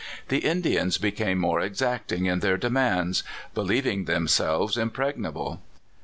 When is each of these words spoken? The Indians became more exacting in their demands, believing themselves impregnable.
The 0.29 0.39
Indians 0.39 0.97
became 0.97 1.37
more 1.37 1.59
exacting 1.59 2.25
in 2.25 2.39
their 2.39 2.57
demands, 2.57 3.21
believing 3.53 4.05
themselves 4.05 4.75
impregnable. 4.75 5.61